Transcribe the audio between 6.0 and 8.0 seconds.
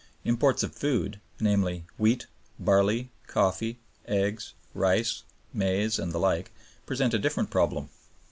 the like, present a different problem.